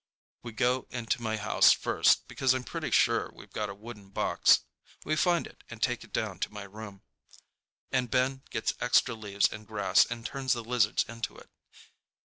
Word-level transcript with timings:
We 0.41 0.51
go 0.51 0.87
into 0.89 1.21
my 1.21 1.37
house 1.37 1.73
first 1.73 2.27
because 2.27 2.55
I'm 2.55 2.63
pretty 2.63 2.89
sure 2.89 3.31
we've 3.35 3.53
got 3.53 3.69
a 3.69 3.75
wooden 3.75 4.09
box. 4.09 4.61
We 5.05 5.15
find 5.15 5.45
it 5.45 5.63
and 5.69 5.79
take 5.79 6.03
it 6.03 6.11
down 6.11 6.39
to 6.39 6.51
my 6.51 6.63
room, 6.63 7.03
and 7.91 8.09
Ben 8.09 8.41
gets 8.49 8.73
extra 8.81 9.13
leaves 9.13 9.47
and 9.51 9.67
grass 9.67 10.07
and 10.07 10.25
turns 10.25 10.53
the 10.53 10.63
lizards 10.63 11.05
into 11.07 11.37
it. 11.37 11.51